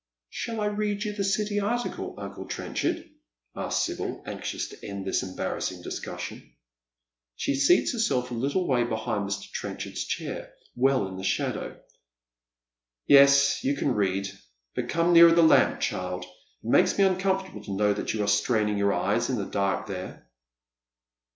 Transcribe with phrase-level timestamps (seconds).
[0.31, 3.07] "Shall I read you the City article, uncle Trenchard?"
[3.55, 6.53] aska Sibyl, anxious to end this embarrassing discussion.
[7.35, 9.51] She seats herself a little way behind Mr.
[9.51, 11.79] Trenchard 's chair, well in the shadow."
[13.15, 14.27] Yes, you can read,
[14.73, 18.27] but come nearer the lamp, child; it makes me uncomfortable to know that you are
[18.27, 20.27] straining your eyes in the dark there."